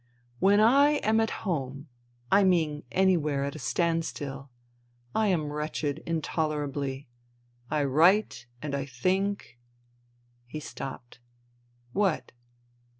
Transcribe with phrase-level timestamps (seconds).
[0.49, 1.87] "When I am at home—
[2.31, 4.49] I mean anywhere at a standstill—
[5.13, 7.07] I am wretched intolerably.
[7.69, 9.59] I write and I think"
[10.53, 11.19] He stopped."
[11.93, 12.31] What